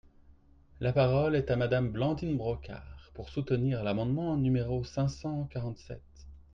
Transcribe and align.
La 0.79 0.93
parole 0.93 1.35
est 1.35 1.51
à 1.51 1.55
Madame 1.55 1.91
Blandine 1.91 2.35
Brocard, 2.35 3.11
pour 3.13 3.29
soutenir 3.29 3.83
l’amendement 3.83 4.35
numéro 4.35 4.83
cinq 4.83 5.09
cent 5.09 5.43
quarante-sept. 5.43 6.01